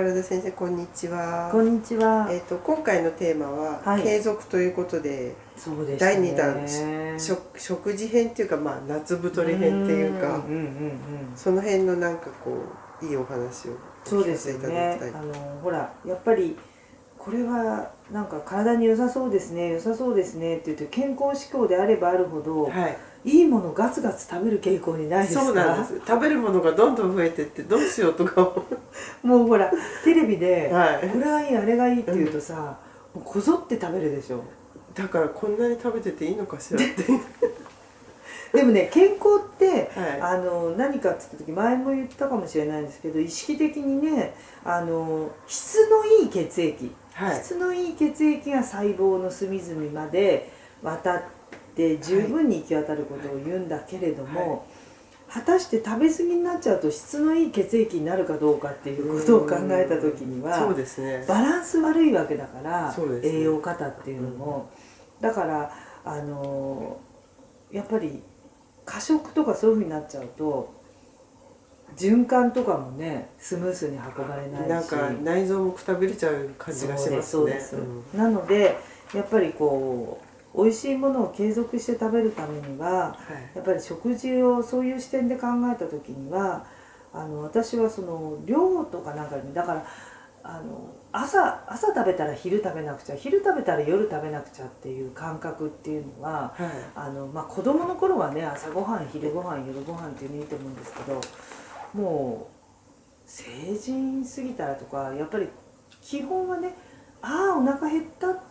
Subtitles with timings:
[0.00, 1.50] 宝田先生こんにちは。
[1.52, 2.26] こんにちは。
[2.30, 5.96] えっ、と今回のテーマは、はい継続ということでそうですね。
[5.98, 11.32] 第二弾食食事編っていうかまあ夏太り編っていうかうんうんうんうん。
[11.36, 12.64] その辺のなんかこ
[13.02, 14.98] ういいお話をそうですよね。
[15.14, 16.56] あのほらやっぱり
[17.18, 22.96] これはなんか体に良さそうですね良さそうですねって言って健康志向であればあるほど、はい。
[23.24, 25.44] いいものガツガツ食べる傾向にないですか？
[25.44, 26.00] そうなんです。
[26.06, 28.40] 食べるものがどんどん増えてってどうしようとか
[29.22, 29.70] 思もうほら
[30.04, 31.08] テレビうで、はい。
[31.08, 32.78] これがいいあれがいいって言うとさ、
[33.14, 34.42] もうこぞって食べるでしょ？
[34.94, 37.04] だからこんなに食べてていいのかしらって。
[38.52, 40.20] でもね健康ってはい。
[40.20, 47.36] あの何かっつった時前も言ったかもしれないんですけど意識的にねあの質のいい血液、はい。
[47.36, 50.50] 質のいい血液が細胞の隅々まで
[50.82, 51.39] 渡って
[51.76, 54.62] 十分に行き渡ることを言うんだけれども、は
[55.30, 61.24] 果たして食べ過ぎになっちゃうと質のいい血液になるかどうかっていうことを考えた時にそうはですね。
[61.28, 63.20] バランス悪いわけだから、ね。
[63.22, 64.70] 栄養過多っていうのも、
[65.20, 65.72] だから
[66.04, 67.00] あの
[67.70, 68.22] やっぱり
[68.84, 70.74] 過食とかそういうふうになっちゃうと
[71.96, 74.68] 循環とかもねスムースに運ばれないし。
[74.68, 77.22] なんか内臓もくたびれちゃう感じがしますね。
[77.22, 78.12] そうですそうです。
[78.14, 78.18] うん。
[78.18, 78.76] なので
[79.14, 83.16] やっぱりこう美味しいものを継続して食べるためにはは
[83.54, 83.56] い。
[83.56, 86.66] やっぱり食事をそういう視点で考えた時には
[87.12, 89.86] あの私はその量とかなんかにだから
[90.42, 96.70] あの朝朝食べたら昼食べなくちゃ昼食べたら夜食べなくちゃっていう感覚っていうのははい。
[96.94, 101.20] あの、まあ、子供の頃はね朝ごはん昼ごはん夜ごはんっていうのいいと思うんですけど
[101.94, 102.60] もう
[103.26, 103.44] 成
[103.76, 105.48] 人過ぎたらとかやっぱり
[106.00, 106.74] 基本はね
[107.22, 108.49] ああお腹減ったって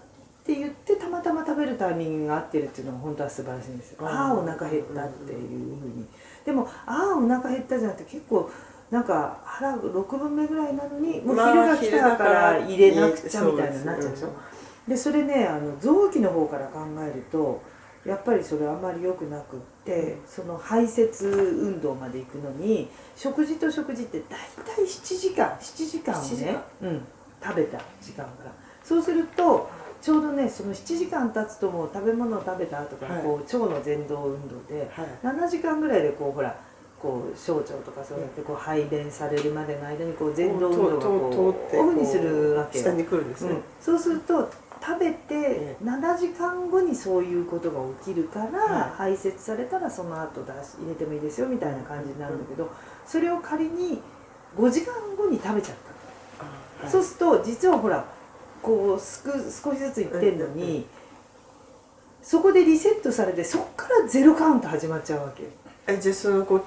[0.55, 3.98] 言ってたまたま食べるタイミングが合ってるっていうのが本当は素晴らしいんですよ。
[4.02, 4.08] うん。
[4.08, 5.39] ああお腹減ったっていう
[5.80, 6.05] ふうに。
[6.45, 8.49] でもああお腹減ったじゃなくて結構
[8.89, 14.30] なんか腹6分目ぐらいなのにもうまあ昼が来たから入れなくちゃみたいになっちゃうでしょ？
[14.87, 17.61] でそれねあの臓器の方から考えると
[18.05, 27.02] やっぱりそれあんまり良くなくって、その排泄運動まで行くのに食事と食事って大体7時間7時間を7時ね間、うん、
[27.43, 28.52] 食べた時間から。
[28.83, 29.70] そうすると
[30.02, 33.23] ちょうどねその7時間経つともう食べ物を食べた後からはい。
[33.23, 35.08] こう、腸の蠕動運動ではい。
[35.23, 36.55] 7時間ぐらいでこうほら
[37.02, 42.83] こう小腸とかそうやってこう排便されるまでの間にこう蠕動運動がこう通ってオフにするわけよ。
[42.86, 43.52] 下に来るんですね。
[43.52, 44.49] うん、そうすると
[44.82, 48.92] 食べてえ7時間後にそういうことが起きるから、はい。
[48.98, 52.70] 排泄されたらその後出し入れてもいいですよみたいな感じになるんだけど、
[53.05, 54.02] それを仮に
[54.58, 55.77] 5時間後に食べちゃっ
[56.81, 58.05] た、そうすると実はほら
[58.61, 60.86] こうすく少しずついってんのに、うんうん
[62.21, 65.43] そこでリセットされてそこからゼロカウント始まっちゃうわけ。
[65.43, 65.49] よ
[65.87, 66.61] えじゃあそのこ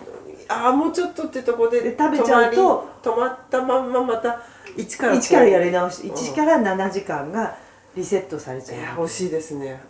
[0.48, 4.42] ああもうちょっとってとこでで食べちゃうと止まったまんままた
[4.76, 6.14] 一から1からやり直しうん。
[6.14, 7.56] 1から7時間が
[7.94, 9.81] リセットされちいやゃう惜しいですね。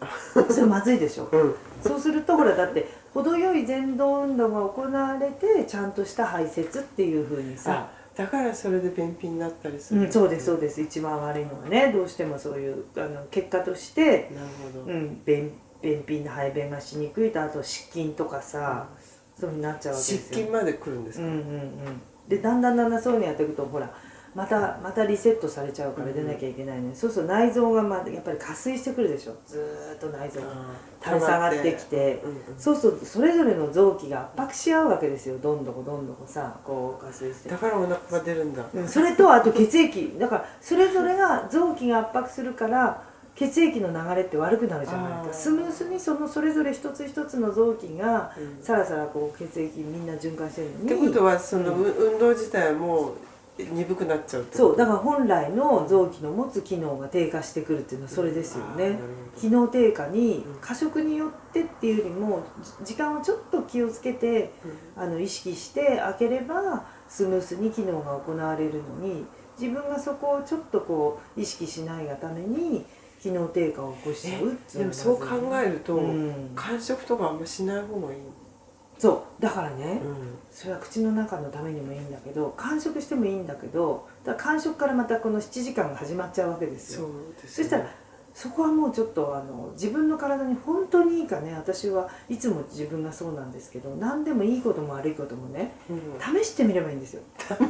[0.51, 1.29] それまずいでしょ。
[1.33, 1.55] うん。
[1.83, 10.81] そうするとほらだって程よい蠕動運動が行われてちゃんとした排泄っていうふうにさ、だからそれで便秘になったりする、うん、そうですそうです。
[10.83, 18.89] 一番悪いのはねどうしてもそういうあの結果として、なるほど、うん、便便秘の排便がしにくいとあと失禁とかさ、
[19.39, 20.19] そういうふうになっちゃうわけですよ。
[20.19, 23.93] 失禁まで来るんですか、うんうんうん、でだんだんだんだんそういうのやっていくとほら
[24.35, 29.35] またまたリセットされちゃうから出なきゃいけないのに、そうすると内臓がまやっぱり加水してくるでしょ。
[29.47, 30.47] ずーっと内臓が
[31.05, 32.23] 垂れ下がってきて。
[32.25, 32.59] うんうん。
[32.59, 35.39] そうするとそれぞれの臓器が圧迫し合うわけですよ。
[35.39, 37.51] どんどこどんどこさこう加水して。
[37.51, 40.17] だからお腹が出るんだ、うんそれとあと血液。
[40.19, 43.03] だからそれぞれが臓器が圧迫するから
[43.35, 45.33] 血液の流れって悪くなるじゃないか。
[45.35, 48.63] スムースにそのそれぞれ一つ一つの臓器がうん。
[48.63, 53.13] さらさらこう血液みんな循環してるってのにことはその、う運動自体はもう
[53.71, 58.99] 鈍くなっちゃうそうだかから本来の臓器の持つ機能が低下してくるっていうのはそれですよね、
[59.37, 62.45] 機昨能低下にうん過食によってっていうよりも
[62.85, 64.53] じ時間をちょっと気をつけて
[64.97, 69.25] あの意識して開ければスムースに機能が行われるのに
[69.59, 72.85] 自分がそこをちょっとこう意識しないがために
[73.23, 75.27] 機能低下を起こしちゃうっていでもそう考
[75.57, 76.51] えると、うん。
[76.57, 78.19] 間食とかあんましない方がいい、
[79.03, 80.39] そうだからね、うん。
[80.53, 87.01] それは口の中のためにもいいんだけど完食してもいいんだけどだから完食からまたこの7時間が始まっちゃうわけですよ。
[87.01, 87.91] そうですそしたら
[88.33, 96.41] そこはもうちょっとあの自分の体に本当にいいかね私はいつも自分がそうなんですけど何でもいいことも悪いこともねうん。
[96.41, 97.23] 試してみればいいんですよ。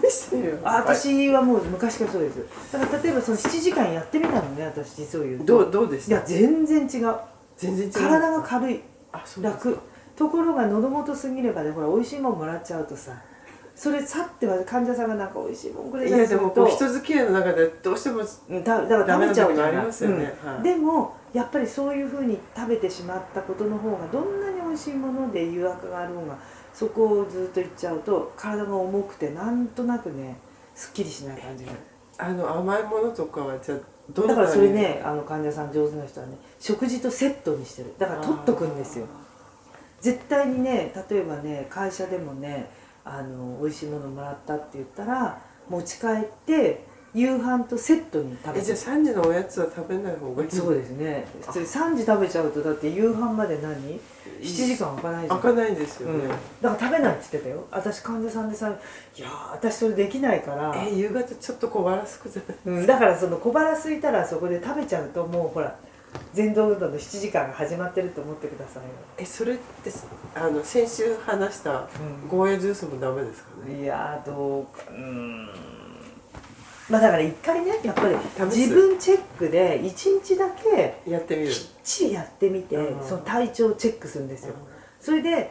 [0.02, 5.44] 試してみようあ私はもう昔からそうですだから例えばその7時間やってみたのね私実を言うと。
[5.46, 7.14] どうどうでしいやた全然違う。
[7.56, 7.93] 全然違う。
[7.94, 8.81] 体が軽い。
[9.40, 9.79] 楽
[10.22, 13.12] ところが喉元過ぎればねほら美味しいもんもらっちゃうとさ
[13.74, 20.48] それさっては患者さんがなんか美味しいもんくれいたりするやでも人付き合いの中でどうしてもうんだだから食べちゃうじゃないね、うん。
[20.52, 20.62] はい。
[20.62, 26.38] でもやっぱりそういうふうに食べてしまったことの方がどんなに美味しいもので誘惑がある方が
[26.72, 30.36] そこをずっといっちゃうと体が重くてなんとなくね
[30.76, 31.72] すっきりしない感じが
[32.19, 33.78] あの甘いものとかはじゃあ
[34.12, 37.94] どだからそれねあの患者さん上手な人はね食事とセットにしてる。
[37.98, 39.06] だから取っとくんですよ
[40.02, 42.69] 絶対にね例えばね会社でもね
[43.04, 46.84] あの美味しいものもらったって言ったら持ち帰って
[47.14, 51.26] 夕飯とセットに食べえじゃあて3時のおやつは食べない方がいいそうですね。
[51.43, 54.00] 普通3時食べちゃうとだって夕飯まで何
[54.40, 55.40] ？7時間空かないじゃん。
[55.40, 57.66] 開かないんですようん、ねだ、から食べないって言ってたよ。
[57.70, 58.70] 私患者さんでさ
[59.14, 65.76] 「いやー私それできないから」え夕方ちょっと小腹すくじゃないうん、だからその小腹空いたらそこで食べちゃうともうほら
[66.34, 68.88] 全動運動の7時間が始まってると思ってくださいよ、
[69.18, 69.90] えそれって
[70.34, 71.86] あの先週話した
[72.28, 73.82] ゴーヤジュースもダメですかね？
[73.82, 75.46] いやーどうかうん。
[76.90, 78.16] まあだから一回ねやっぱり
[78.46, 81.50] 自分チェックで一日だけやってみる。
[81.50, 83.08] きっちりやってみてうん。
[83.08, 84.54] その体調をチェックするんですよ。
[85.00, 85.50] それで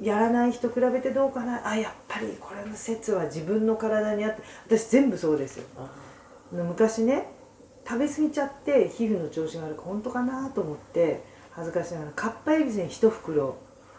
[0.00, 1.68] やらない人比べてどうかな？
[1.68, 5.64] あやっぱりこれの説は自分の体にあって私全部そうですよ。
[5.76, 5.90] あ。
[6.52, 7.31] 昔ね
[7.86, 13.56] 食べ過ぎちゃって皮膚の調子が悪く本当かなと思って恥ずかしながらカッパエビせん1袋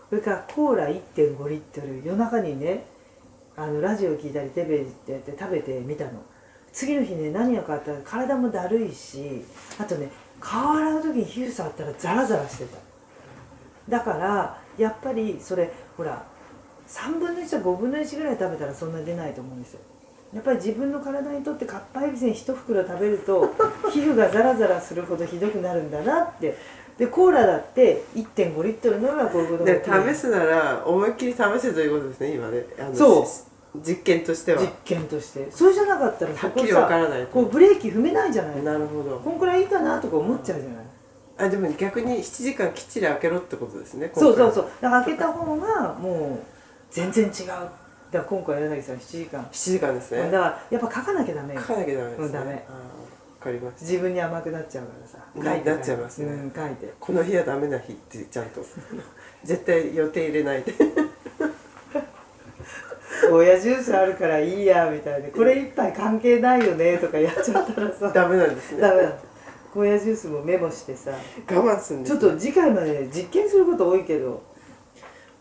[0.10, 2.86] それからコーラ1.5リットル夜中にね
[3.56, 6.12] あのラジオ聞いたりテレビで食べてみたの。
[6.72, 9.44] 次の日ね何が変わったら体もだるいし
[9.80, 10.10] あとね
[10.40, 12.80] 顔洗う時に皮膚触ったらザラザラしてた。
[13.90, 16.26] だからやっぱりそれほら
[16.88, 19.80] 3分の1は5分の1ぐらい食べたらそんな出ないと思うんですよ。
[20.34, 23.54] やっぱり自分の体にとってカッパエビせん1袋食べると
[23.92, 26.58] 皮膚がザラザラするほどひどくなるんだなって。
[26.98, 32.66] でコーラだって1.5リットル飲めばこういうことがで試すなら思いっきり試せということですね今ね。
[32.80, 33.26] あのそう。
[33.26, 33.44] し
[33.84, 34.62] 実験としては。
[34.62, 35.50] 実験として。
[35.50, 38.64] それじゃなかったらはっきりそこさわからないこうブレーキ踏めないじゃない。
[38.64, 39.20] なるほど。
[39.20, 40.86] こんくらいいいかなとか思っちゃうじゃない。
[41.36, 44.68] あでも逆に7時間きっちり開けろってことですねそうそうそうう。
[44.82, 46.46] だから開けた方がもう
[46.92, 47.32] 全然違う
[48.14, 49.42] だから今回柳さん7時間。
[49.42, 50.30] 7時間ですね。
[50.30, 51.62] だからやっぱ書かなきゃダメよ。
[51.62, 52.54] 書かなきゃダメですね、うんダメ。
[52.54, 52.60] わ
[53.40, 55.18] かりました自分に甘くなっちゃうからさ。
[55.36, 56.28] な書いてなっちゃいますね。
[56.32, 56.94] うん書いて。
[57.00, 58.62] この日はダメな日ってちゃんと。
[59.44, 60.74] 絶対予定入れないで
[63.32, 68.12] 親ジュースあるからいいやみたいなこれ一杯関係ないよねとかやっちゃったらさ。
[68.14, 68.82] ダメなんですね。
[68.82, 69.14] ダメだ
[69.74, 71.12] ゴーヤジュースもメモしてさ。
[71.50, 74.44] 我慢するんですちょっと次回まで実験すること多いけど、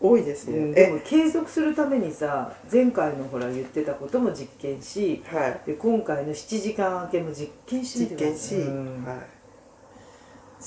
[0.03, 5.61] 多いですね、うん、でも継続するためにさ前回のほら言ってたことも実験しえはい。
[5.65, 9.05] で今回の7時間明けも実験してみて実験し、さいうん。
[9.05, 9.17] はい。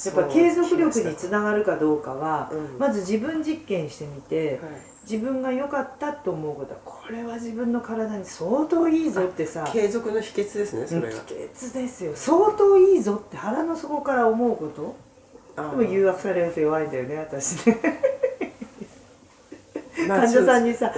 [0.06, 2.78] やっぱ継続力につながるかどうかは、うん。
[2.78, 4.58] まず自分実験してみて、はい。
[5.10, 9.68] 自分が良かったと思うことはこれは自分の体に相当いいぞってさ。
[9.72, 12.12] 継続の秘訣ですねそれが、秘訣ですよ。
[12.14, 14.96] 相当いいぞって腹の底から思うこと？
[15.56, 17.78] あでも誘惑されると弱いんだよね私ね。
[17.82, 18.05] まあ
[20.20, 20.92] 患者さんにさ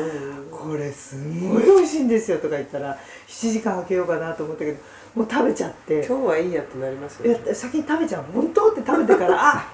[0.51, 2.97] これすんごい美味しいんですよとか言ったら
[3.27, 4.79] 7時間空けようかなと思ったけど
[5.15, 6.05] もう食べちゃって。
[6.07, 8.25] 今日はいいやってなりますよいや先に食べちゃう。
[8.33, 9.73] 本当って食べてからあ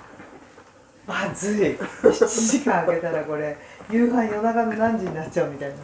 [1.06, 1.76] まずい。
[2.02, 3.56] 7時間空けたらこれ
[3.90, 5.82] 夕飯夜中の何時になっちゃうみたいなさ。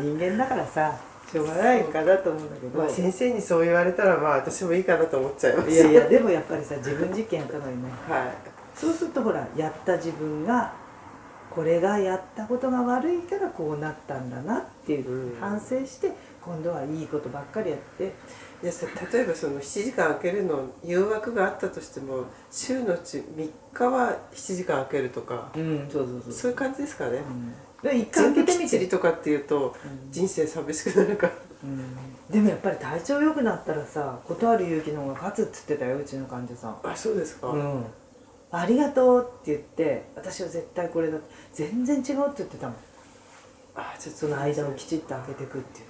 [0.00, 0.94] 人間だからさ
[1.30, 5.70] しょうがないかなと思うんだけど、まあ先生にそう言われたらまあ私もいいかなと思っちゃいます。
[5.70, 5.90] いや。
[5.90, 7.82] いや でもやっぱりさ自分実験やった方がいいね。
[8.08, 8.22] はい。
[8.74, 10.72] そうするとほらやった自分が
[11.50, 15.40] これがやったことが悪いからこうなったんだなっていううん。
[15.40, 16.12] 反省して
[16.42, 18.12] 今度はいいことばっかりやって。
[18.62, 26.32] いやさ例えばその7時間空けるの誘惑があったとしても週のうち3日は7時間空けるとかうんそうそうそう。
[26.32, 27.88] そういう感じですかね、うん。
[27.88, 30.12] で一回開けてみ全部きっちりて、とかっていうとうん。
[30.12, 31.32] 人生寂しくなるから。
[31.64, 31.96] うん。
[32.30, 36.78] でもやっぱり体調良くなったらさ断る勇気の方が勝つって言ってたようちの患者さん。
[36.82, 37.84] あそうですか、うん
[38.50, 41.18] ありがとうって言って私は絶対これだ
[41.52, 42.76] 全然違うって言ってたもん。
[43.74, 45.86] あちょっとその間をきちっと開けていくっていう。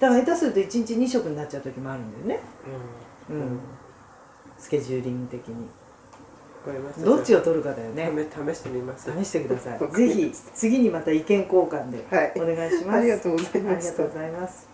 [0.00, 2.40] だから下手すると1日2食になっちゃう時もあるんだよね。
[3.30, 3.60] うん、うん。
[4.58, 5.68] スケジューリング的に。
[6.66, 8.10] わかりましたどっちを取るかだよね。
[8.30, 9.12] 試試してみます。
[9.12, 9.78] 試してください。
[9.78, 12.32] ぜひ次にまた意見交換ではい。
[12.36, 14.73] お願いします、ありがとうございありがとうございます